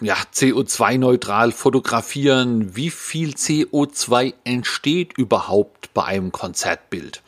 ja, 0.00 0.16
CO2-neutral 0.34 1.52
fotografieren. 1.52 2.74
Wie 2.76 2.90
viel 2.90 3.30
CO2 3.30 4.34
entsteht 4.44 5.16
überhaupt 5.16 5.94
bei 5.94 6.04
einem 6.04 6.32
Konzertbild? 6.32 7.22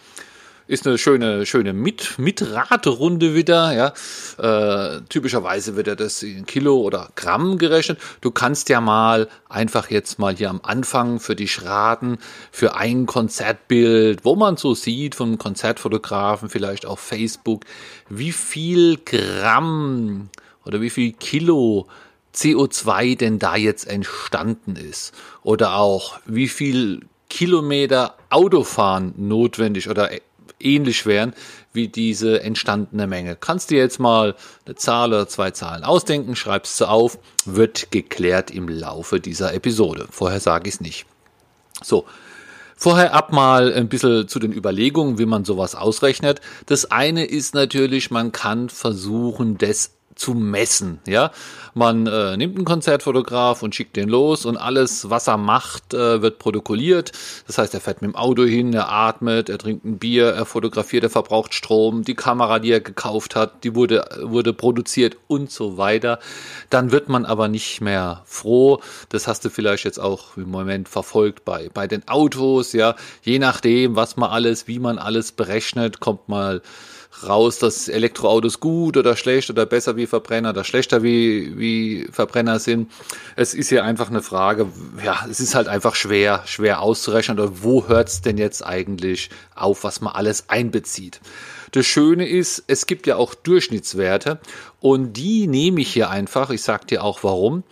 Ist 0.68 0.84
eine 0.84 0.98
schöne, 0.98 1.46
schöne 1.46 1.72
Mit 1.72 2.18
Mitraterunde 2.18 3.36
wieder. 3.36 3.72
Ja. 3.72 4.96
Äh, 4.96 5.02
typischerweise 5.08 5.76
wird 5.76 5.86
ja 5.86 5.94
das 5.94 6.24
in 6.24 6.44
Kilo 6.44 6.78
oder 6.78 7.10
Gramm 7.14 7.58
gerechnet. 7.58 8.00
Du 8.20 8.32
kannst 8.32 8.68
ja 8.68 8.80
mal 8.80 9.28
einfach 9.48 9.90
jetzt 9.90 10.18
mal 10.18 10.34
hier 10.34 10.50
am 10.50 10.60
Anfang 10.64 11.20
für 11.20 11.36
dich 11.36 11.62
raten, 11.64 12.18
für 12.50 12.74
ein 12.74 13.06
Konzertbild, 13.06 14.24
wo 14.24 14.34
man 14.34 14.56
so 14.56 14.74
sieht 14.74 15.14
vom 15.14 15.38
Konzertfotografen, 15.38 16.48
vielleicht 16.48 16.84
auf 16.84 16.98
Facebook, 16.98 17.62
wie 18.08 18.32
viel 18.32 18.98
Gramm 19.04 20.30
oder 20.64 20.80
wie 20.80 20.90
viel 20.90 21.12
Kilo 21.12 21.86
CO2 22.36 23.16
denn 23.16 23.38
da 23.38 23.56
jetzt 23.56 23.86
entstanden 23.86 24.76
ist 24.76 25.12
oder 25.42 25.76
auch 25.76 26.18
wie 26.26 26.48
viel 26.48 27.06
Kilometer 27.28 28.14
Autofahren 28.30 29.14
notwendig 29.16 29.88
oder 29.88 30.10
ähnlich 30.60 31.06
wären 31.06 31.34
wie 31.72 31.88
diese 31.88 32.42
entstandene 32.42 33.06
Menge. 33.06 33.36
Kannst 33.36 33.70
du 33.70 33.74
jetzt 33.74 33.98
mal 33.98 34.34
eine 34.64 34.74
Zahl 34.74 35.10
oder 35.10 35.28
zwei 35.28 35.50
Zahlen 35.50 35.84
ausdenken, 35.84 36.36
schreibst 36.36 36.80
du 36.80 36.86
auf, 36.86 37.18
wird 37.44 37.90
geklärt 37.90 38.50
im 38.50 38.68
Laufe 38.68 39.20
dieser 39.20 39.52
Episode. 39.52 40.06
Vorher 40.10 40.40
sage 40.40 40.68
ich 40.68 40.76
es 40.76 40.80
nicht. 40.80 41.06
So, 41.82 42.06
Vorher 42.78 43.14
ab 43.14 43.32
mal 43.32 43.72
ein 43.72 43.88
bisschen 43.88 44.28
zu 44.28 44.38
den 44.38 44.52
Überlegungen, 44.52 45.18
wie 45.18 45.24
man 45.24 45.46
sowas 45.46 45.74
ausrechnet. 45.74 46.42
Das 46.66 46.90
eine 46.90 47.24
ist 47.24 47.54
natürlich, 47.54 48.10
man 48.10 48.32
kann 48.32 48.68
versuchen, 48.68 49.56
das 49.56 49.95
zu 50.16 50.34
messen. 50.34 50.98
Ja, 51.06 51.30
man 51.74 52.06
äh, 52.06 52.36
nimmt 52.36 52.56
einen 52.56 52.64
Konzertfotograf 52.64 53.62
und 53.62 53.74
schickt 53.74 53.96
den 53.96 54.08
los 54.08 54.46
und 54.46 54.56
alles, 54.56 55.10
was 55.10 55.28
er 55.28 55.36
macht, 55.36 55.92
äh, 55.92 56.22
wird 56.22 56.38
protokolliert. 56.38 57.12
Das 57.46 57.58
heißt, 57.58 57.74
er 57.74 57.80
fährt 57.80 58.00
mit 58.00 58.10
dem 58.10 58.16
Auto 58.16 58.44
hin, 58.44 58.72
er 58.72 58.90
atmet, 58.90 59.50
er 59.50 59.58
trinkt 59.58 59.84
ein 59.84 59.98
Bier, 59.98 60.28
er 60.28 60.46
fotografiert, 60.46 61.04
er 61.04 61.10
verbraucht 61.10 61.52
Strom, 61.52 62.02
die 62.02 62.14
Kamera, 62.14 62.58
die 62.58 62.72
er 62.72 62.80
gekauft 62.80 63.36
hat, 63.36 63.62
die 63.62 63.74
wurde 63.74 64.08
wurde 64.22 64.54
produziert 64.54 65.18
und 65.28 65.50
so 65.50 65.76
weiter. 65.76 66.18
Dann 66.70 66.92
wird 66.92 67.10
man 67.10 67.26
aber 67.26 67.48
nicht 67.48 67.82
mehr 67.82 68.22
froh. 68.24 68.80
Das 69.10 69.28
hast 69.28 69.44
du 69.44 69.50
vielleicht 69.50 69.84
jetzt 69.84 69.98
auch 69.98 70.38
im 70.38 70.50
Moment 70.50 70.88
verfolgt 70.88 71.44
bei 71.44 71.68
bei 71.72 71.86
den 71.86 72.08
Autos. 72.08 72.72
Ja, 72.72 72.96
je 73.22 73.38
nachdem, 73.38 73.96
was 73.96 74.16
man 74.16 74.30
alles, 74.30 74.66
wie 74.66 74.78
man 74.78 74.98
alles 74.98 75.32
berechnet, 75.32 76.00
kommt 76.00 76.28
mal 76.28 76.62
raus, 77.24 77.58
dass 77.58 77.88
Elektroautos 77.88 78.60
gut 78.60 78.96
oder 78.96 79.16
schlecht 79.16 79.50
oder 79.50 79.66
besser 79.66 79.96
wie 79.96 80.06
Verbrenner 80.06 80.50
oder 80.50 80.64
schlechter 80.64 81.02
wie, 81.02 81.58
wie 81.58 82.08
Verbrenner 82.10 82.58
sind. 82.58 82.90
Es 83.36 83.54
ist 83.54 83.68
hier 83.68 83.84
einfach 83.84 84.10
eine 84.10 84.22
Frage, 84.22 84.66
ja, 85.04 85.24
es 85.30 85.40
ist 85.40 85.54
halt 85.54 85.68
einfach 85.68 85.94
schwer, 85.94 86.42
schwer 86.46 86.80
auszurechnen 86.80 87.38
oder 87.38 87.62
wo 87.62 87.88
hört 87.88 88.08
es 88.08 88.20
denn 88.20 88.38
jetzt 88.38 88.64
eigentlich 88.64 89.30
auf, 89.54 89.84
was 89.84 90.00
man 90.00 90.14
alles 90.14 90.48
einbezieht. 90.48 91.20
Das 91.72 91.84
Schöne 91.84 92.26
ist, 92.28 92.64
es 92.68 92.86
gibt 92.86 93.06
ja 93.06 93.16
auch 93.16 93.34
Durchschnittswerte 93.34 94.38
und 94.80 95.14
die 95.14 95.46
nehme 95.46 95.80
ich 95.80 95.92
hier 95.92 96.10
einfach. 96.10 96.50
Ich 96.50 96.62
sage 96.62 96.86
dir 96.86 97.02
auch 97.02 97.22
warum. 97.22 97.64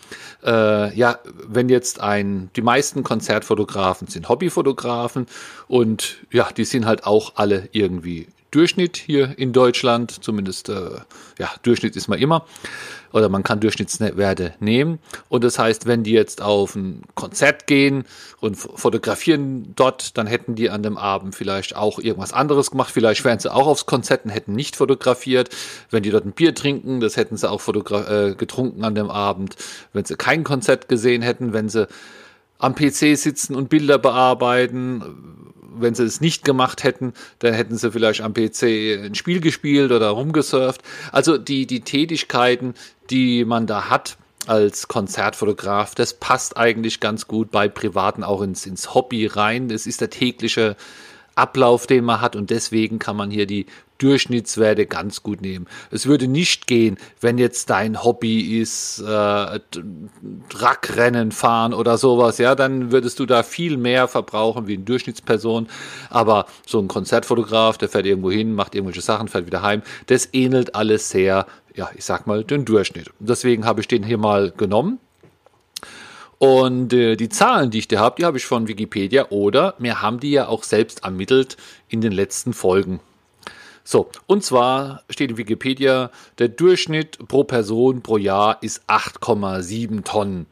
Äh, 0.45 0.95
ja, 0.95 1.21
wenn 1.47 1.69
jetzt 1.69 2.01
ein, 2.01 2.51
die 2.57 2.63
meisten 2.63 3.03
Konzertfotografen 3.03 4.09
sind 4.09 4.29
Hobbyfotografen 4.29 5.27
und 5.69 6.19
ja, 6.31 6.51
die 6.55 6.65
sind 6.65 6.87
halt 6.87 7.07
auch 7.07 7.33
alle 7.37 7.69
irgendwie 7.73 8.29
Durchschnitt 8.55 8.97
hier 8.97 9.37
in 9.37 9.53
Deutschland, 9.53 10.23
zumindest 10.23 10.69
äh, 10.69 10.91
ja, 11.39 11.51
Durchschnitt 11.63 11.97
ist 11.97 12.07
man 12.07 12.21
immer, 12.21 12.47
oder 13.13 13.29
man 13.29 13.43
kann 13.43 13.59
Durchschnittswerte 13.59 14.55
nehmen. 14.61 15.01
Und 15.29 15.43
das 15.43 15.59
heißt, 15.59 15.87
wenn 15.87 16.05
die 16.05 16.13
jetzt 16.13 16.41
auf 16.41 16.77
ein 16.77 17.03
Konzert 17.17 17.67
gehen 17.67 18.05
und 18.41 18.55
fotografieren 18.55 19.73
dort, 19.75 20.17
dann 20.17 20.29
hätten 20.29 20.55
die 20.55 20.71
an 20.71 20.85
dem 20.85 20.97
Abend 20.97 21.35
vielleicht 21.35 21.75
auch 21.75 21.99
irgendwas 21.99 22.33
anderes 22.33 22.71
gemacht. 22.71 22.93
Vielleicht 22.93 23.25
wären 23.25 23.41
sie 23.41 23.53
auch 23.53 23.67
aufs 23.67 23.87
Konzert 23.87 24.25
und 24.25 24.31
hätten 24.31 24.53
nicht 24.53 24.77
fotografiert. 24.77 25.51
Wenn 25.91 26.05
die 26.05 26.11
dort 26.11 26.25
ein 26.25 26.33
Bier 26.33 26.55
trinken, 26.55 27.01
das 27.01 27.17
hätten 27.17 27.37
sie 27.37 27.51
auch 27.51 27.67
äh, 27.67 28.35
getrunken 28.37 28.85
an 28.85 28.95
dem 28.95 29.11
Abend. 29.11 29.57
Wenn 29.93 30.05
sie 30.05 30.17
kein 30.17 30.45
Konzert 30.45 30.89
gesehen 30.89 31.23
hätten, 31.23 31.53
wenn 31.53 31.69
sie 31.69 31.89
am 32.59 32.75
PC 32.75 33.17
sitzen 33.19 33.55
und 33.55 33.69
Bilder 33.69 33.99
bearbeiten, 33.99 35.03
wenn 35.77 35.95
sie 35.95 36.05
es 36.05 36.21
nicht 36.21 36.45
gemacht 36.45 36.85
hätten, 36.85 37.13
dann 37.39 37.55
hätten 37.55 37.77
sie 37.77 37.91
vielleicht 37.91 38.21
am 38.21 38.35
PC 38.35 39.05
ein 39.05 39.15
Spiel 39.15 39.41
gespielt 39.41 39.93
oder 39.93 40.09
rumgesurft. 40.09 40.83
Also 41.13 41.39
die, 41.39 41.67
die 41.67 41.81
Tätigkeiten, 41.81 42.75
die 43.11 43.45
man 43.45 43.67
da 43.67 43.89
hat 43.89 44.17
als 44.47 44.89
Konzertfotograf, 44.89 45.95
das 45.95 46.15
passt 46.15 46.57
eigentlich 46.57 47.01
ganz 47.01 47.27
gut 47.27 47.51
bei 47.51 47.69
Privaten 47.69 48.25
auch 48.25 48.43
ins, 48.43 48.67
ins 48.67 48.95
Hobby 48.95 49.27
rein. 49.27 49.69
Das 49.69 49.87
ist 49.87 50.01
der 50.01 50.11
tägliche 50.11 50.77
Ablauf, 51.35 51.87
den 51.87 52.05
man 52.05 52.21
hat 52.21 52.37
und 52.37 52.51
deswegen 52.51 52.99
kann 52.99 53.17
man 53.17 53.31
hier 53.31 53.47
die 53.47 53.67
Durchschnittswerte 54.05 54.85
ganz 54.85 55.23
gut 55.23 55.41
nehmen. 55.41 55.67
Es 55.91 56.05
würde 56.05 56.29
nicht 56.29 56.67
gehen, 56.67 56.99
wenn 57.23 57.39
jetzt 57.39 57.71
dein 57.71 58.05
Hobby 58.05 58.61
ist, 58.61 59.01
äh, 59.01 59.61
Rackrennen 60.55 61.33
fahren 61.33 61.73
oder 61.73 61.97
sowas, 61.97 62.37
ja, 62.37 62.55
dann 62.55 62.93
würdest 62.93 63.19
du 63.19 63.25
da 63.25 63.43
viel 63.43 63.79
mehr 63.79 64.07
verbrauchen 64.07 64.67
wie 64.67 64.75
eine 64.75 64.85
Durchschnittsperson. 64.85 65.69
Aber 66.11 66.45
so 66.67 66.79
ein 66.79 66.89
Konzertfotograf, 66.89 67.79
der 67.79 67.89
fährt 67.89 68.05
irgendwo 68.05 68.31
hin, 68.31 68.55
macht 68.55 68.75
irgendwelche 68.75 69.01
Sachen, 69.01 69.29
fährt 69.29 69.47
wieder 69.47 69.63
heim, 69.63 69.81
das 70.07 70.29
ähnelt 70.35 70.75
alles 70.75 71.09
sehr, 71.09 71.47
ja, 71.75 71.89
ich 71.97 72.05
sag 72.05 72.27
mal, 72.27 72.45
den 72.45 72.67
Durchschnitt. 72.67 73.11
Deswegen 73.21 73.65
habe 73.65 73.81
ich 73.81 73.89
den 73.89 74.03
hier 74.03 74.19
mal 74.19 74.53
genommen. 74.55 74.99
Und 76.37 76.93
äh, 76.93 77.17
die 77.17 77.31
Zahlen, 77.31 77.71
die 77.71 77.79
ich 77.79 77.89
da 77.89 78.01
habe, 78.01 78.17
die 78.19 78.27
habe 78.27 78.37
ich 78.37 78.45
von 78.45 78.69
Wikipedia 78.69 79.29
oder 79.31 79.77
mir 79.79 80.03
haben 80.03 80.21
die 80.21 80.33
ja 80.33 80.49
auch 80.49 80.63
selbst 80.63 81.05
ermittelt 81.05 81.57
in 81.89 82.03
den 82.03 82.13
letzten 82.13 82.53
Folgen. 82.53 83.01
So, 83.87 84.11
und 84.27 84.43
zwar 84.43 85.03
steht 85.11 85.31
in 85.31 85.37
Wikipedia, 85.37 86.11
der 86.39 86.49
Durchschnitt 86.49 87.19
pro 87.29 87.45
Person 87.45 88.01
pro 88.01 88.17
Jahr 88.17 88.63
ist 88.63 88.83
8,7 88.89 90.05
Tonnen. 90.05 90.47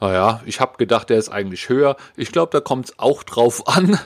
Naja, 0.00 0.40
ich 0.46 0.60
habe 0.60 0.78
gedacht, 0.78 1.10
der 1.10 1.18
ist 1.18 1.28
eigentlich 1.28 1.68
höher. 1.68 1.96
Ich 2.16 2.32
glaube, 2.32 2.50
da 2.52 2.60
kommt 2.60 2.86
es 2.86 2.98
auch 2.98 3.24
drauf 3.24 3.68
an, 3.76 3.98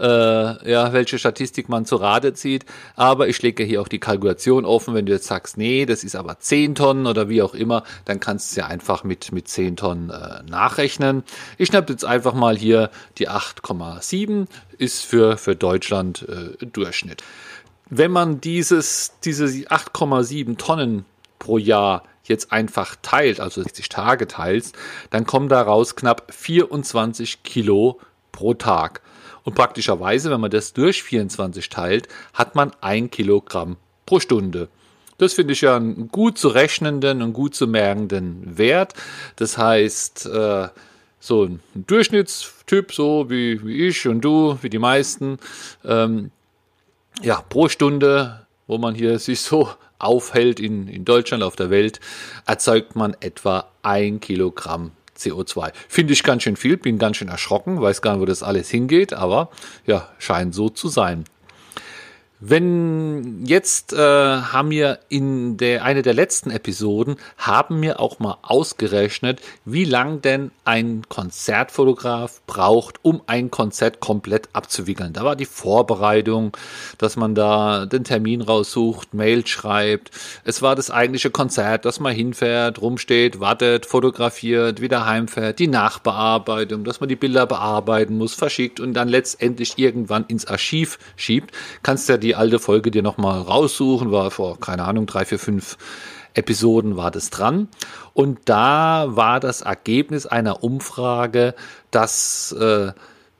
äh, 0.00 0.68
ja, 0.68 0.92
welche 0.92 1.20
Statistik 1.20 1.68
man 1.68 1.86
zu 1.86 1.94
Rate 1.94 2.34
zieht. 2.34 2.64
Aber 2.96 3.28
ich 3.28 3.40
lege 3.40 3.62
hier 3.62 3.80
auch 3.80 3.86
die 3.86 4.00
Kalkulation 4.00 4.64
offen. 4.64 4.94
Wenn 4.94 5.06
du 5.06 5.12
jetzt 5.12 5.28
sagst, 5.28 5.56
nee, 5.56 5.86
das 5.86 6.02
ist 6.02 6.16
aber 6.16 6.40
10 6.40 6.74
Tonnen 6.74 7.06
oder 7.06 7.28
wie 7.28 7.40
auch 7.40 7.54
immer, 7.54 7.84
dann 8.04 8.18
kannst 8.18 8.50
du 8.50 8.52
es 8.52 8.56
ja 8.56 8.66
einfach 8.66 9.04
mit, 9.04 9.30
mit 9.30 9.46
10 9.46 9.76
Tonnen 9.76 10.10
äh, 10.10 10.42
nachrechnen. 10.50 11.22
Ich 11.56 11.68
schnappe 11.68 11.92
jetzt 11.92 12.04
einfach 12.04 12.34
mal 12.34 12.56
hier 12.56 12.90
die 13.18 13.28
8,7 13.28 14.46
ist 14.76 15.04
für, 15.04 15.36
für 15.36 15.54
Deutschland 15.54 16.26
äh, 16.28 16.66
Durchschnitt 16.66 17.22
wenn 17.90 18.10
man 18.10 18.40
dieses, 18.40 19.12
diese 19.24 19.46
8,7 19.46 20.56
Tonnen 20.56 21.04
pro 21.38 21.58
Jahr 21.58 22.04
jetzt 22.24 22.52
einfach 22.52 22.96
teilt, 23.02 23.40
also 23.40 23.62
60 23.62 23.88
Tage 23.88 24.26
teilst, 24.26 24.74
dann 25.10 25.26
kommen 25.26 25.48
daraus 25.48 25.94
knapp 25.94 26.32
24 26.32 27.42
Kilo 27.42 28.00
pro 28.32 28.54
Tag. 28.54 29.02
Und 29.44 29.54
praktischerweise, 29.54 30.30
wenn 30.30 30.40
man 30.40 30.50
das 30.50 30.72
durch 30.72 31.02
24 31.02 31.68
teilt, 31.68 32.08
hat 32.32 32.54
man 32.54 32.72
ein 32.80 33.10
Kilogramm 33.10 33.76
pro 34.06 34.20
Stunde. 34.20 34.68
Das 35.18 35.34
finde 35.34 35.52
ich 35.52 35.60
ja 35.60 35.76
einen 35.76 36.08
gut 36.08 36.38
zu 36.38 36.48
rechnenden 36.48 37.22
und 37.22 37.34
gut 37.34 37.54
zu 37.54 37.66
merkenden 37.66 38.58
Wert. 38.58 38.94
Das 39.36 39.58
heißt, 39.58 40.26
äh, 40.26 40.68
so 41.20 41.44
ein 41.44 41.60
Durchschnittstyp, 41.74 42.92
so 42.92 43.30
wie, 43.30 43.64
wie 43.64 43.86
ich 43.86 44.08
und 44.08 44.22
du, 44.22 44.58
wie 44.62 44.70
die 44.70 44.78
meisten, 44.78 45.38
ähm, 45.84 46.30
ja, 47.22 47.42
pro 47.48 47.68
Stunde, 47.68 48.46
wo 48.66 48.78
man 48.78 48.94
hier 48.94 49.18
sich 49.18 49.40
so 49.40 49.68
aufhält 49.98 50.60
in, 50.60 50.88
in 50.88 51.04
Deutschland, 51.04 51.42
auf 51.42 51.56
der 51.56 51.70
Welt, 51.70 52.00
erzeugt 52.46 52.96
man 52.96 53.16
etwa 53.20 53.68
ein 53.82 54.20
Kilogramm 54.20 54.92
CO2. 55.16 55.72
Finde 55.88 56.12
ich 56.12 56.22
ganz 56.22 56.42
schön 56.42 56.56
viel, 56.56 56.76
bin 56.76 56.98
ganz 56.98 57.16
schön 57.16 57.28
erschrocken, 57.28 57.80
weiß 57.80 58.02
gar 58.02 58.12
nicht, 58.12 58.20
wo 58.20 58.26
das 58.26 58.42
alles 58.42 58.68
hingeht, 58.68 59.12
aber 59.12 59.50
ja, 59.86 60.08
scheint 60.18 60.54
so 60.54 60.68
zu 60.68 60.88
sein. 60.88 61.24
Wenn 62.46 63.46
jetzt 63.46 63.94
äh, 63.94 63.96
haben 63.96 64.68
wir 64.68 64.98
in 65.08 65.56
der 65.56 65.82
eine 65.82 66.02
der 66.02 66.12
letzten 66.12 66.50
Episoden 66.50 67.16
haben 67.38 67.80
wir 67.80 68.00
auch 68.00 68.18
mal 68.18 68.36
ausgerechnet, 68.42 69.40
wie 69.64 69.86
lang 69.86 70.20
denn 70.20 70.50
ein 70.66 71.04
Konzertfotograf 71.08 72.42
braucht, 72.46 73.02
um 73.02 73.22
ein 73.26 73.50
Konzert 73.50 74.00
komplett 74.00 74.50
abzuwickeln. 74.52 75.14
Da 75.14 75.24
war 75.24 75.36
die 75.36 75.46
Vorbereitung, 75.46 76.54
dass 76.98 77.16
man 77.16 77.34
da 77.34 77.86
den 77.86 78.04
Termin 78.04 78.42
raussucht, 78.42 79.14
Mail 79.14 79.46
schreibt. 79.46 80.10
Es 80.44 80.60
war 80.60 80.76
das 80.76 80.90
eigentliche 80.90 81.30
Konzert, 81.30 81.86
dass 81.86 81.98
man 81.98 82.14
hinfährt, 82.14 82.78
rumsteht, 82.82 83.40
wartet, 83.40 83.86
fotografiert, 83.86 84.82
wieder 84.82 85.06
heimfährt, 85.06 85.60
die 85.60 85.68
Nachbearbeitung, 85.68 86.84
dass 86.84 87.00
man 87.00 87.08
die 87.08 87.16
Bilder 87.16 87.46
bearbeiten 87.46 88.18
muss, 88.18 88.34
verschickt 88.34 88.80
und 88.80 88.92
dann 88.92 89.08
letztendlich 89.08 89.78
irgendwann 89.78 90.26
ins 90.26 90.44
Archiv 90.44 90.98
schiebt. 91.16 91.54
Kannst 91.82 92.10
ja 92.10 92.18
die 92.18 92.33
alte 92.34 92.58
Folge 92.58 92.90
dir 92.90 93.02
nochmal 93.02 93.40
raussuchen, 93.40 94.12
war 94.12 94.30
vor, 94.30 94.58
keine 94.60 94.84
Ahnung, 94.84 95.06
drei, 95.06 95.24
vier, 95.24 95.38
fünf 95.38 95.76
Episoden 96.34 96.96
war 96.96 97.10
das 97.10 97.30
dran. 97.30 97.68
Und 98.12 98.40
da 98.44 99.06
war 99.08 99.40
das 99.40 99.62
Ergebnis 99.62 100.26
einer 100.26 100.64
Umfrage, 100.64 101.54
dass 101.90 102.52
äh, 102.52 102.92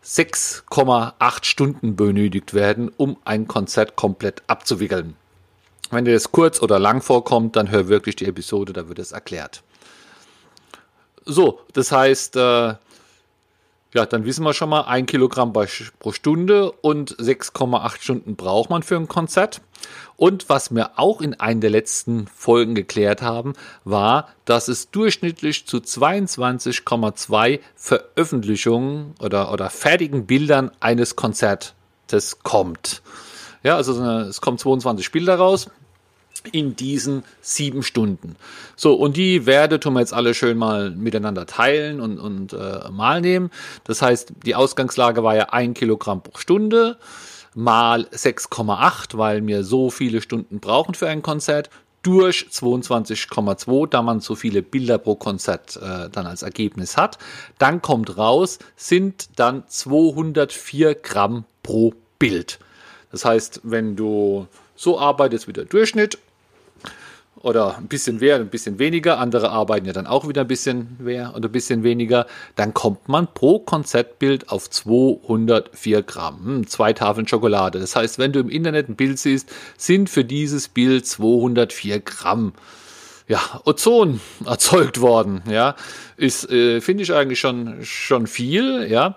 6,8 0.04 1.44
Stunden 1.44 1.96
benötigt 1.96 2.54
werden, 2.54 2.90
um 2.96 3.16
ein 3.24 3.48
Konzert 3.48 3.96
komplett 3.96 4.42
abzuwickeln. 4.46 5.16
Wenn 5.90 6.04
dir 6.04 6.14
das 6.14 6.32
kurz 6.32 6.60
oder 6.62 6.78
lang 6.78 7.02
vorkommt, 7.02 7.56
dann 7.56 7.70
hör 7.70 7.88
wirklich 7.88 8.16
die 8.16 8.26
Episode, 8.26 8.72
da 8.72 8.88
wird 8.88 8.98
es 8.98 9.12
erklärt. 9.12 9.62
So, 11.24 11.60
das 11.72 11.90
heißt, 11.90 12.36
äh, 12.36 12.74
ja, 13.94 14.04
dann 14.06 14.24
wissen 14.24 14.44
wir 14.44 14.52
schon 14.52 14.68
mal, 14.68 14.82
ein 14.82 15.06
Kilogramm 15.06 15.52
pro 15.52 16.12
Stunde 16.12 16.72
und 16.72 17.16
6,8 17.16 18.02
Stunden 18.02 18.36
braucht 18.36 18.68
man 18.68 18.82
für 18.82 18.96
ein 18.96 19.08
Konzert. 19.08 19.60
Und 20.16 20.48
was 20.48 20.74
wir 20.74 20.98
auch 20.98 21.20
in 21.20 21.38
einer 21.38 21.60
der 21.60 21.70
letzten 21.70 22.26
Folgen 22.26 22.74
geklärt 22.74 23.22
haben, 23.22 23.54
war, 23.84 24.28
dass 24.44 24.68
es 24.68 24.90
durchschnittlich 24.90 25.66
zu 25.66 25.78
22,2 25.78 27.60
Veröffentlichungen 27.76 29.14
oder, 29.20 29.52
oder 29.52 29.70
fertigen 29.70 30.26
Bildern 30.26 30.72
eines 30.80 31.14
Konzertes 31.14 32.40
kommt. 32.42 33.02
Ja, 33.62 33.76
also 33.76 34.02
es 34.02 34.40
kommen 34.40 34.58
22 34.58 35.12
Bilder 35.12 35.36
raus 35.36 35.70
in 36.52 36.76
diesen 36.76 37.24
sieben 37.40 37.82
Stunden. 37.82 38.36
So, 38.76 38.94
und 38.94 39.16
die 39.16 39.46
Werte 39.46 39.80
tun 39.80 39.94
wir 39.94 40.00
jetzt 40.00 40.12
alle 40.12 40.34
schön 40.34 40.58
mal 40.58 40.90
miteinander 40.90 41.46
teilen 41.46 42.00
und, 42.00 42.18
und 42.18 42.52
äh, 42.52 42.90
mal 42.90 43.20
nehmen. 43.20 43.50
Das 43.84 44.02
heißt, 44.02 44.32
die 44.44 44.54
Ausgangslage 44.54 45.22
war 45.22 45.36
ja 45.36 45.50
ein 45.50 45.74
Kilogramm 45.74 46.22
pro 46.22 46.38
Stunde 46.38 46.98
mal 47.54 48.02
6,8, 48.12 49.16
weil 49.16 49.46
wir 49.46 49.64
so 49.64 49.90
viele 49.90 50.20
Stunden 50.20 50.58
brauchen 50.60 50.94
für 50.94 51.08
ein 51.08 51.22
Konzert, 51.22 51.70
durch 52.04 52.46
22,2, 52.50 53.88
da 53.88 54.02
man 54.02 54.20
so 54.20 54.34
viele 54.34 54.62
Bilder 54.62 54.98
pro 54.98 55.16
Konzert 55.16 55.76
äh, 55.76 56.10
dann 56.10 56.26
als 56.26 56.42
Ergebnis 56.42 56.96
hat. 56.96 57.18
Dann 57.58 57.82
kommt 57.82 58.18
raus, 58.18 58.58
sind 58.76 59.40
dann 59.40 59.64
204 59.66 60.96
Gramm 60.96 61.44
pro 61.62 61.94
Bild. 62.18 62.58
Das 63.10 63.24
heißt, 63.24 63.62
wenn 63.64 63.96
du 63.96 64.46
so 64.76 64.98
arbeitest 64.98 65.48
wie 65.48 65.52
der 65.54 65.64
Durchschnitt, 65.64 66.18
oder 67.44 67.76
ein 67.76 67.88
bisschen 67.88 68.18
mehr, 68.18 68.36
ein 68.36 68.48
bisschen 68.48 68.78
weniger. 68.78 69.18
Andere 69.18 69.50
arbeiten 69.50 69.86
ja 69.86 69.92
dann 69.92 70.06
auch 70.06 70.26
wieder 70.28 70.42
ein 70.42 70.48
bisschen 70.48 70.96
mehr 70.98 71.34
oder 71.36 71.48
ein 71.48 71.52
bisschen 71.52 71.82
weniger. 71.82 72.26
Dann 72.56 72.74
kommt 72.74 73.08
man 73.08 73.28
pro 73.32 73.58
Konzeptbild 73.58 74.48
auf 74.48 74.70
204 74.70 76.02
Gramm. 76.02 76.44
Hm, 76.44 76.66
zwei 76.66 76.92
Tafeln 76.92 77.28
Schokolade. 77.28 77.78
Das 77.80 77.94
heißt, 77.94 78.18
wenn 78.18 78.32
du 78.32 78.40
im 78.40 78.48
Internet 78.48 78.88
ein 78.88 78.96
Bild 78.96 79.18
siehst, 79.18 79.50
sind 79.76 80.08
für 80.08 80.24
dieses 80.24 80.68
Bild 80.68 81.06
204 81.06 82.00
Gramm 82.00 82.52
ja, 83.26 83.40
Ozon 83.64 84.20
erzeugt 84.44 85.00
worden, 85.00 85.42
ja, 85.48 85.76
ist, 86.16 86.50
äh, 86.50 86.80
finde 86.80 87.02
ich 87.04 87.12
eigentlich 87.12 87.40
schon, 87.40 87.84
schon 87.84 88.26
viel, 88.26 88.86
ja. 88.90 89.16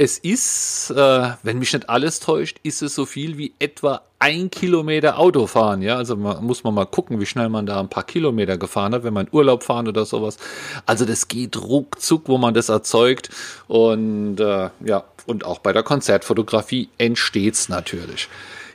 Es 0.00 0.16
ist, 0.16 0.90
äh, 0.90 1.30
wenn 1.42 1.58
mich 1.58 1.72
nicht 1.72 1.88
alles 1.88 2.20
täuscht, 2.20 2.58
ist 2.62 2.82
es 2.82 2.94
so 2.94 3.04
viel 3.04 3.36
wie 3.36 3.52
etwa 3.58 4.02
ein 4.18 4.50
Kilometer 4.50 5.18
Auto 5.18 5.46
fahren. 5.46 5.82
Ja, 5.82 5.96
also 5.96 6.16
man, 6.16 6.44
muss 6.44 6.64
man 6.64 6.74
mal 6.74 6.86
gucken, 6.86 7.20
wie 7.20 7.26
schnell 7.26 7.48
man 7.48 7.66
da 7.66 7.78
ein 7.80 7.88
paar 7.88 8.04
Kilometer 8.04 8.58
gefahren 8.58 8.94
hat, 8.94 9.04
wenn 9.04 9.14
man 9.14 9.28
Urlaub 9.30 9.62
fahren 9.62 9.86
oder 9.86 10.04
sowas. 10.04 10.38
Also 10.86 11.04
das 11.04 11.28
geht 11.28 11.56
ruckzuck, 11.56 12.28
wo 12.28 12.38
man 12.38 12.54
das 12.54 12.68
erzeugt. 12.68 13.30
Und 13.68 14.40
äh, 14.40 14.70
ja, 14.84 15.04
und 15.26 15.44
auch 15.44 15.58
bei 15.58 15.72
der 15.72 15.82
Konzertfotografie 15.82 16.88
entsteht's 16.98 17.68
natürlich. 17.68 18.28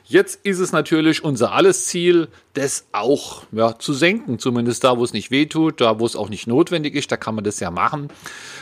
Jetzt 0.06 0.44
ist 0.44 0.58
es 0.58 0.70
natürlich 0.70 1.24
unser 1.24 1.52
alles 1.52 1.86
Ziel, 1.86 2.28
das 2.52 2.86
auch 2.92 3.44
ja, 3.52 3.78
zu 3.78 3.94
senken, 3.94 4.38
zumindest 4.38 4.84
da, 4.84 4.98
wo 4.98 5.04
es 5.04 5.14
nicht 5.14 5.30
wehtut, 5.30 5.80
da, 5.80 5.98
wo 5.98 6.04
es 6.04 6.14
auch 6.14 6.28
nicht 6.28 6.46
notwendig 6.46 6.94
ist, 6.94 7.10
da 7.10 7.16
kann 7.16 7.34
man 7.34 7.44
das 7.44 7.58
ja 7.58 7.70
machen. 7.70 8.08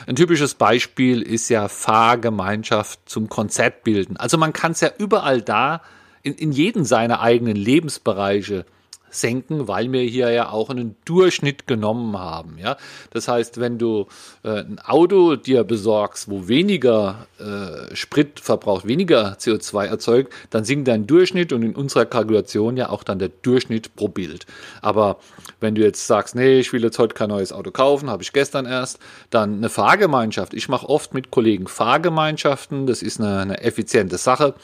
Ein 0.07 0.15
typisches 0.15 0.55
Beispiel 0.55 1.21
ist 1.21 1.49
ja 1.49 1.67
Fahrgemeinschaft 1.67 3.01
zum 3.07 3.29
Konzert 3.29 3.83
bilden. 3.83 4.17
Also 4.17 4.39
man 4.39 4.53
kann 4.53 4.73
es 4.73 4.81
ja 4.83 4.91
überall 4.99 5.43
da, 5.43 5.83
in, 6.23 6.35
in 6.35 6.53
jeden 6.53 6.85
seiner 6.85 7.21
eigenen 7.21 7.57
Lebensbereiche 7.57 8.65
senken, 9.13 9.69
weil 9.69 9.93
wir 9.93 10.03
hier 10.03 10.31
ja 10.31 10.51
auch 10.51 10.71
einen 10.71 10.97
Durchschnitt 11.05 11.67
genommen 11.67 12.19
haben. 12.19 12.59
Ja? 12.59 12.77
Das 13.11 13.29
heißt, 13.29 13.61
wenn 13.61 13.79
du 13.79 14.07
äh, 14.43 14.61
ein 14.61 14.81
Auto 14.85 15.37
dir 15.37 15.65
besorgst, 15.65 16.31
wo 16.31 16.49
weniger 16.49 17.27
äh, 17.39 17.95
Sprit 17.95 18.41
verbraucht, 18.41 18.87
weniger 18.87 19.37
CO2 19.39 19.87
erzeugt, 19.87 20.33
dann 20.51 20.65
sinkt 20.65 20.89
dein 20.89 21.07
Durchschnitt 21.07 21.53
und 21.53 21.63
in 21.63 21.77
unserer 21.77 22.07
Kalkulation 22.07 22.77
ja 22.77 22.89
auch 22.89 23.05
dann 23.05 23.19
der 23.19 23.29
Durchschnitt 23.29 23.95
pro 23.95 24.09
Bild. 24.09 24.47
Aber 24.81 25.19
wenn 25.61 25.75
du 25.75 25.83
jetzt 25.83 26.07
sagst, 26.07 26.35
nee, 26.35 26.59
ich 26.59 26.73
will 26.73 26.83
jetzt 26.83 26.99
heute 26.99 27.15
kein 27.15 27.29
neues 27.29 27.53
Auto 27.53 27.71
kaufen, 27.71 28.11
habe 28.11 28.23
ich 28.23 28.33
gestern 28.33 28.67
erst, 28.67 28.99
dann 29.31 29.57
eine 29.57 29.69
Fahrgemeinschaft. 29.69 30.55
Ich 30.55 30.69
mache 30.69 30.89
oft 30.89 31.15
mit 31.15 31.31
Kollegen 31.31 31.67
Fahrgemeinschaften, 31.67 32.87
das 32.87 33.03
ist 33.03 33.21
eine, 33.21 33.39
eine 33.39 33.61
effiziente 33.61 34.17
Sache, 34.17 34.55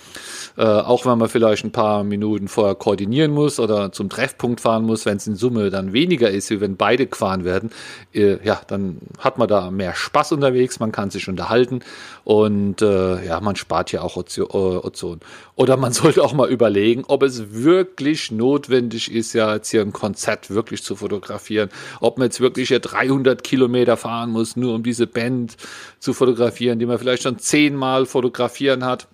äh, 0.56 0.64
auch 0.64 1.04
wenn 1.04 1.18
man 1.18 1.28
vielleicht 1.28 1.64
ein 1.64 1.72
paar 1.72 2.02
Minuten 2.02 2.48
vorher 2.48 2.74
koordinieren 2.74 3.30
muss 3.30 3.60
oder 3.60 3.92
zum 3.92 4.08
Treffen 4.08 4.38
Treffpunkt 4.38 4.61
fahren 4.61 4.85
muss, 4.85 5.05
wenn 5.05 5.17
es 5.17 5.26
in 5.26 5.35
Summe 5.35 5.70
dann 5.70 5.93
weniger 5.93 6.31
ist, 6.31 6.50
wie 6.50 6.61
wenn 6.61 6.76
beide 6.76 7.06
gefahren 7.06 7.44
werden, 7.44 7.70
äh, 8.14 8.38
ja, 8.44 8.61
dann 8.69 8.99
hat 9.19 9.37
man 9.37 9.49
da 9.49 9.70
mehr 9.70 9.94
Spaß 9.94 10.32
unterwegs, 10.32 10.79
man 10.79 10.93
kann 10.93 11.11
sich 11.11 11.29
unterhalten 11.29 11.81
und 12.25 12.81
äh, 12.81 13.26
ja, 13.26 13.40
man 13.40 13.56
spart 13.56 13.90
ja 13.93 14.02
auch 14.02 14.17
äh, 14.17 14.40
Ozon. 14.40 15.20
Oder 15.56 15.76
man 15.76 15.93
sollte 15.99 16.23
auch 16.23 16.32
mal 16.32 16.49
überlegen, 16.49 17.05
ob 17.08 17.23
es 17.25 17.52
wirklich 17.52 18.31
notwendig 18.31 19.12
ist, 19.12 19.32
ja 19.32 19.55
jetzt 19.55 19.70
hier 19.70 19.82
ein 19.82 19.93
Konzert 19.93 20.50
wirklich 20.50 20.82
zu 20.82 20.96
fotografieren, 20.96 21.69
ob 22.00 22.19
man 22.19 22.26
jetzt 22.26 22.40
wirklich 22.40 22.69
hier 22.69 22.81
300 22.81 23.43
Kilometer 23.43 23.96
fahren 23.96 24.31
muss, 24.31 24.56
nur 24.56 24.75
um 24.75 24.82
diese 24.82 25.06
Band 25.06 25.56
zu 25.99 26.12
fotografieren, 26.12 26.79
die 26.79 26.87
man 26.87 26.99
vielleicht 26.99 27.25
schon 27.25 27.38
zehnmal 27.38 28.06
fotografieren 28.06 28.85
hat. 28.85 29.08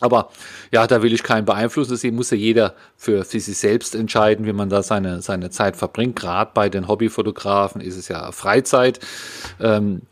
Aber 0.00 0.30
ja, 0.72 0.86
da 0.86 1.02
will 1.02 1.12
ich 1.12 1.22
keinen 1.22 1.44
beeinflussen. 1.44 1.92
Das 1.92 2.02
muss 2.04 2.30
ja 2.30 2.36
jeder 2.36 2.74
für, 2.96 3.24
für 3.24 3.40
sich 3.40 3.56
selbst 3.56 3.94
entscheiden, 3.94 4.44
wie 4.44 4.52
man 4.52 4.68
da 4.68 4.82
seine, 4.82 5.22
seine 5.22 5.50
Zeit 5.50 5.76
verbringt. 5.76 6.16
Gerade 6.16 6.50
bei 6.52 6.68
den 6.68 6.88
Hobbyfotografen 6.88 7.80
ist 7.80 7.96
es 7.96 8.08
ja 8.08 8.32
Freizeit. 8.32 9.00
Ähm, 9.60 10.02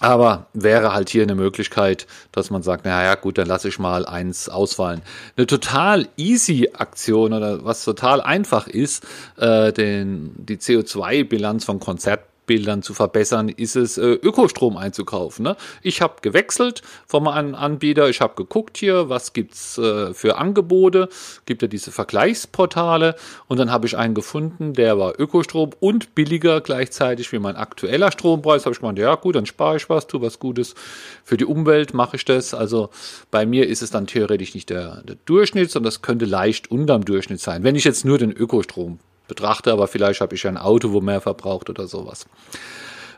aber 0.00 0.46
wäre 0.54 0.94
halt 0.94 1.10
hier 1.10 1.22
eine 1.22 1.34
Möglichkeit, 1.34 2.06
dass 2.32 2.48
man 2.48 2.62
sagt, 2.62 2.86
naja 2.86 3.14
gut, 3.16 3.36
dann 3.36 3.46
lasse 3.46 3.68
ich 3.68 3.78
mal 3.78 4.06
eins 4.06 4.48
ausfallen. 4.48 5.02
Eine 5.36 5.46
total 5.46 6.08
easy 6.16 6.70
Aktion 6.72 7.34
oder 7.34 7.64
was 7.66 7.84
total 7.84 8.22
einfach 8.22 8.66
ist, 8.66 9.06
äh, 9.36 9.72
den, 9.72 10.32
die 10.36 10.56
CO2-Bilanz 10.56 11.66
von 11.66 11.80
Konzert 11.80 12.29
Bildern 12.50 12.82
zu 12.82 12.94
verbessern, 12.94 13.48
ist 13.48 13.76
es, 13.76 13.96
äh, 13.96 14.10
Ökostrom 14.10 14.76
einzukaufen. 14.76 15.44
Ne? 15.44 15.56
Ich 15.82 16.02
habe 16.02 16.14
gewechselt 16.20 16.82
vom 17.06 17.28
An 17.28 17.54
Anbieter, 17.54 18.08
ich 18.08 18.20
habe 18.20 18.34
geguckt 18.34 18.76
hier, 18.76 19.08
was 19.08 19.32
gibt's 19.32 19.78
äh, 19.78 20.12
für 20.14 20.36
Angebote, 20.36 21.08
gibt 21.46 21.62
ja 21.62 21.68
diese 21.68 21.92
Vergleichsportale 21.92 23.14
und 23.46 23.60
dann 23.60 23.70
habe 23.70 23.86
ich 23.86 23.96
einen 23.96 24.14
gefunden, 24.14 24.72
der 24.72 24.98
war 24.98 25.20
Ökostrom 25.20 25.70
und 25.78 26.16
billiger 26.16 26.60
gleichzeitig 26.60 27.30
wie 27.30 27.38
mein 27.38 27.54
aktueller 27.54 28.10
Strompreis. 28.10 28.66
Habe 28.66 28.72
ich 28.72 28.80
gemeint, 28.80 28.98
ja 28.98 29.14
gut, 29.14 29.36
dann 29.36 29.46
spare 29.46 29.76
ich 29.76 29.88
was, 29.88 30.08
tu 30.08 30.20
was 30.20 30.40
Gutes 30.40 30.74
für 31.22 31.36
die 31.36 31.44
Umwelt, 31.44 31.94
mache 31.94 32.16
ich 32.16 32.24
das. 32.24 32.52
Also 32.52 32.90
bei 33.30 33.46
mir 33.46 33.68
ist 33.68 33.80
es 33.80 33.92
dann 33.92 34.08
theoretisch 34.08 34.56
nicht 34.56 34.70
der, 34.70 35.02
der 35.02 35.18
Durchschnitt, 35.24 35.70
sondern 35.70 35.86
das 35.86 36.02
könnte 36.02 36.24
leicht 36.24 36.68
unterm 36.68 37.04
Durchschnitt 37.04 37.40
sein, 37.40 37.62
wenn 37.62 37.76
ich 37.76 37.84
jetzt 37.84 38.04
nur 38.04 38.18
den 38.18 38.32
Ökostrom 38.32 38.98
betrachte, 39.30 39.72
aber 39.72 39.88
vielleicht 39.88 40.20
habe 40.20 40.34
ich 40.34 40.46
ein 40.46 40.58
Auto, 40.58 40.92
wo 40.92 41.00
mehr 41.00 41.20
verbraucht 41.20 41.70
oder 41.70 41.86
sowas. 41.86 42.26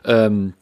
Ähm, 0.05 0.53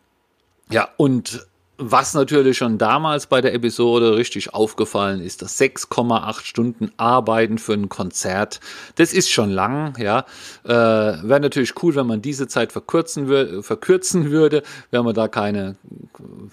ja, 0.71 0.89
und 0.97 1.45
was 1.83 2.13
natürlich 2.13 2.57
schon 2.57 2.77
damals 2.77 3.25
bei 3.25 3.41
der 3.41 3.53
Episode 3.55 4.15
richtig 4.15 4.53
aufgefallen 4.53 5.19
ist, 5.19 5.41
dass 5.41 5.59
6,8 5.59 6.45
Stunden 6.45 6.91
Arbeiten 6.97 7.57
für 7.57 7.73
ein 7.73 7.89
Konzert, 7.89 8.59
das 8.95 9.13
ist 9.13 9.31
schon 9.31 9.49
lang, 9.49 9.95
ja. 9.97 10.25
Äh, 10.63 10.71
Wäre 10.71 11.39
natürlich 11.39 11.73
cool, 11.81 11.95
wenn 11.95 12.05
man 12.05 12.21
diese 12.21 12.47
Zeit 12.47 12.71
verkürzen, 12.71 13.27
wür 13.27 13.63
verkürzen 13.63 14.29
würde, 14.29 14.61
wenn 14.91 15.03
man 15.03 15.15
da 15.15 15.27
keine 15.27 15.75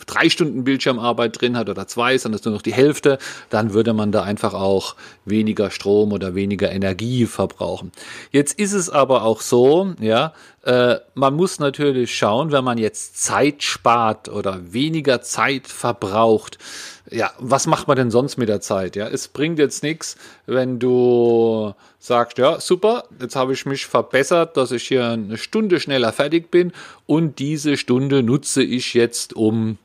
drei 0.06 0.30
Stunden 0.30 0.64
Bildschirmarbeit 0.64 1.40
drin 1.40 1.56
hat 1.56 1.68
oder 1.68 1.86
zwei, 1.86 2.16
sondern 2.16 2.40
nur 2.44 2.54
noch 2.54 2.62
die 2.62 2.72
Hälfte, 2.72 3.18
dann 3.50 3.74
würde 3.74 3.92
man 3.92 4.12
da 4.12 4.22
einfach 4.22 4.54
auch 4.54 4.96
weniger 5.26 5.70
Strom 5.70 6.12
oder 6.12 6.34
weniger 6.34 6.72
Energie 6.72 7.26
verbrauchen. 7.26 7.92
Jetzt 8.30 8.58
ist 8.58 8.72
es 8.72 8.88
aber 8.88 9.24
auch 9.24 9.42
so, 9.42 9.92
ja, 10.00 10.32
äh, 10.68 10.96
man 11.14 11.34
muss 11.34 11.60
natürlich 11.60 12.14
schauen, 12.14 12.52
wenn 12.52 12.64
man 12.64 12.78
jetzt 12.78 13.22
Zeit 13.22 13.62
spart 13.62 14.28
oder 14.28 14.72
weniger 14.72 15.17
Zeit 15.22 15.66
verbraucht, 15.66 16.58
ja, 17.10 17.30
was 17.38 17.66
macht 17.66 17.88
man 17.88 17.96
denn 17.96 18.10
sonst 18.10 18.36
mit 18.36 18.48
der 18.48 18.60
Zeit? 18.60 18.96
Ja, 18.96 19.08
es 19.08 19.28
bringt 19.28 19.58
jetzt 19.58 19.82
nichts, 19.82 20.16
wenn 20.46 20.78
du 20.78 21.74
sagst, 21.98 22.38
ja, 22.38 22.60
super, 22.60 23.04
jetzt 23.20 23.36
habe 23.36 23.52
ich 23.52 23.66
mich 23.66 23.86
verbessert, 23.86 24.56
dass 24.56 24.72
ich 24.72 24.86
hier 24.86 25.08
eine 25.08 25.38
Stunde 25.38 25.80
schneller 25.80 26.12
fertig 26.12 26.50
bin 26.50 26.72
und 27.06 27.38
diese 27.38 27.76
Stunde 27.76 28.22
nutze 28.22 28.62
ich 28.62 28.94
jetzt 28.94 29.34
um, 29.34 29.78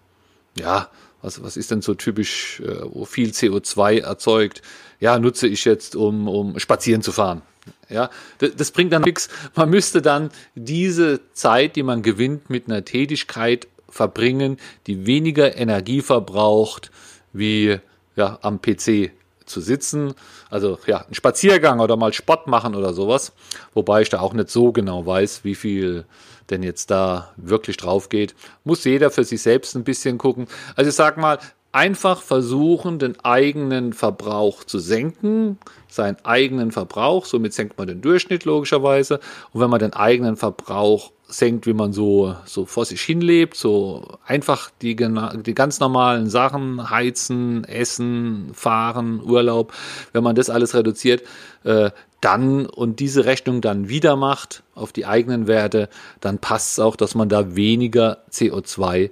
ja, 0.57 0.89
was, 1.21 1.41
was 1.41 1.55
ist 1.55 1.71
denn 1.71 1.81
so 1.81 1.93
typisch, 1.93 2.59
äh, 2.59 2.81
wo 2.83 3.05
viel 3.05 3.29
CO2 3.29 4.01
erzeugt? 4.01 4.61
Ja, 4.99 5.17
nutze 5.17 5.47
ich 5.47 5.63
jetzt, 5.65 5.95
um, 5.95 6.27
um 6.27 6.59
spazieren 6.59 7.01
zu 7.01 7.13
fahren. 7.13 7.41
Ja, 7.89 8.09
das 8.39 8.71
bringt 8.71 8.91
dann 8.91 9.03
nichts. 9.03 9.29
Man 9.55 9.69
müsste 9.69 10.01
dann 10.01 10.31
diese 10.55 11.21
Zeit, 11.31 11.77
die 11.77 11.83
man 11.83 12.01
gewinnt, 12.01 12.49
mit 12.49 12.67
einer 12.67 12.83
Tätigkeit 12.83 13.67
verbringen, 13.93 14.57
die 14.87 15.05
weniger 15.05 15.55
Energie 15.55 16.01
verbraucht, 16.01 16.89
wie 17.31 17.79
ja, 18.15 18.39
am 18.41 18.59
PC 18.59 19.11
zu 19.45 19.61
sitzen. 19.61 20.15
Also 20.49 20.79
ja, 20.87 21.05
ein 21.07 21.13
Spaziergang 21.13 21.79
oder 21.79 21.95
mal 21.95 22.11
Sport 22.11 22.47
machen 22.47 22.75
oder 22.75 22.93
sowas. 22.93 23.33
Wobei 23.73 24.01
ich 24.01 24.09
da 24.09 24.19
auch 24.19 24.33
nicht 24.33 24.49
so 24.49 24.71
genau 24.71 25.05
weiß, 25.05 25.43
wie 25.43 25.55
viel 25.55 26.05
denn 26.49 26.63
jetzt 26.63 26.89
da 26.89 27.33
wirklich 27.37 27.77
drauf 27.77 28.09
geht. 28.09 28.33
Muss 28.63 28.83
jeder 28.83 29.11
für 29.11 29.23
sich 29.23 29.41
selbst 29.41 29.75
ein 29.75 29.83
bisschen 29.83 30.17
gucken. 30.17 30.47
Also 30.75 30.89
ich 30.89 30.95
sag 30.95 31.17
mal, 31.17 31.39
einfach 31.73 32.21
versuchen, 32.21 32.99
den 32.99 33.19
eigenen 33.25 33.93
Verbrauch 33.93 34.63
zu 34.63 34.79
senken, 34.79 35.57
seinen 35.89 36.17
eigenen 36.23 36.71
Verbrauch, 36.71 37.25
somit 37.25 37.53
senkt 37.53 37.77
man 37.77 37.87
den 37.87 38.01
Durchschnitt 38.01 38.45
logischerweise. 38.45 39.19
Und 39.51 39.61
wenn 39.61 39.71
man 39.71 39.79
den 39.79 39.93
eigenen 39.93 40.37
Verbrauch 40.37 41.11
senkt, 41.27 41.65
wie 41.65 41.73
man 41.73 41.91
so, 41.91 42.35
so 42.45 42.65
vor 42.65 42.85
sich 42.85 43.01
hinlebt, 43.01 43.57
so 43.57 44.19
einfach 44.25 44.69
die, 44.83 44.95
die 44.95 45.55
ganz 45.55 45.79
normalen 45.79 46.29
Sachen, 46.29 46.91
heizen, 46.91 47.63
essen, 47.63 48.51
fahren, 48.53 49.19
Urlaub, 49.23 49.73
wenn 50.13 50.23
man 50.23 50.35
das 50.35 50.51
alles 50.51 50.75
reduziert, 50.75 51.23
äh, 51.63 51.89
dann 52.21 52.67
und 52.67 52.99
diese 52.99 53.25
Rechnung 53.25 53.61
dann 53.61 53.89
wieder 53.89 54.15
macht 54.15 54.61
auf 54.75 54.93
die 54.93 55.07
eigenen 55.07 55.47
Werte, 55.47 55.89
dann 56.21 56.37
passt 56.37 56.73
es 56.73 56.79
auch, 56.79 56.95
dass 56.95 57.15
man 57.15 57.29
da 57.29 57.55
weniger 57.55 58.19
CO2 58.31 59.09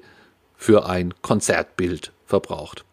für 0.56 0.88
ein 0.88 1.16
Konzertbild 1.24 2.12
verbraucht. 2.32 2.86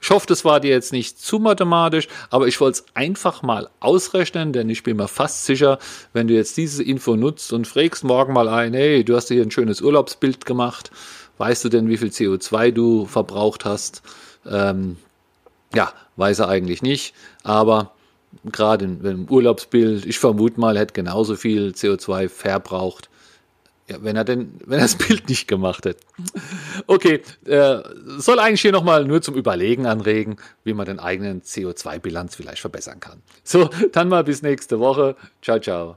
Ich 0.00 0.10
hoffe, 0.10 0.26
das 0.26 0.44
war 0.44 0.60
dir 0.60 0.70
jetzt 0.70 0.92
nicht 0.92 1.18
zu 1.18 1.38
mathematisch, 1.38 2.08
aber 2.30 2.46
ich 2.46 2.60
wollte 2.60 2.80
es 2.80 2.86
einfach 2.94 3.42
mal 3.42 3.68
ausrechnen, 3.80 4.52
denn 4.52 4.68
ich 4.70 4.82
bin 4.82 4.96
mir 4.96 5.08
fast 5.08 5.44
sicher, 5.44 5.78
wenn 6.12 6.28
du 6.28 6.34
jetzt 6.34 6.56
diese 6.56 6.82
Info 6.82 7.16
nutzt 7.16 7.52
und 7.52 7.66
fragst 7.66 8.04
morgen 8.04 8.32
mal 8.32 8.48
ein, 8.48 8.74
hey, 8.74 9.04
du 9.04 9.16
hast 9.16 9.28
hier 9.28 9.42
ein 9.42 9.50
schönes 9.50 9.80
Urlaubsbild 9.80 10.46
gemacht, 10.46 10.90
weißt 11.38 11.64
du 11.64 11.68
denn, 11.68 11.88
wie 11.88 11.96
viel 11.96 12.08
CO2 12.08 12.70
du 12.70 13.06
verbraucht 13.06 13.64
hast? 13.64 14.02
Ähm, 14.46 14.96
ja, 15.74 15.92
weiß 16.16 16.40
er 16.40 16.48
eigentlich 16.48 16.82
nicht, 16.82 17.14
aber 17.42 17.92
gerade 18.44 18.84
im 18.84 19.26
Urlaubsbild, 19.28 20.06
ich 20.06 20.18
vermute 20.18 20.60
mal, 20.60 20.78
hätte 20.78 20.94
genauso 20.94 21.34
viel 21.34 21.70
CO2 21.70 22.28
verbraucht 22.28 23.08
ja, 23.88 23.96
wenn 24.00 24.16
er 24.16 24.24
denn, 24.24 24.60
wenn 24.66 24.78
er 24.78 24.84
das 24.84 24.96
Bild 24.96 25.28
nicht 25.28 25.48
gemacht 25.48 25.84
hätte. 25.84 26.00
Okay, 26.86 27.22
äh, 27.46 27.78
soll 28.18 28.38
eigentlich 28.38 28.62
hier 28.62 28.72
nochmal 28.72 29.04
nur 29.04 29.22
zum 29.22 29.34
Überlegen 29.34 29.86
anregen, 29.86 30.36
wie 30.64 30.74
man 30.74 30.86
den 30.86 31.00
eigenen 31.00 31.42
CO2-Bilanz 31.42 32.36
vielleicht 32.36 32.60
verbessern 32.60 33.00
kann. 33.00 33.22
So, 33.44 33.70
dann 33.92 34.08
mal 34.08 34.24
bis 34.24 34.42
nächste 34.42 34.78
Woche. 34.78 35.16
Ciao, 35.42 35.58
ciao. 35.58 35.96